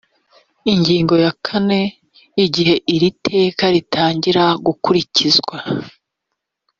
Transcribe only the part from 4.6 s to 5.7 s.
gukurikizwa